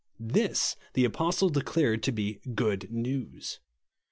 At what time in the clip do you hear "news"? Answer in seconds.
2.91-3.59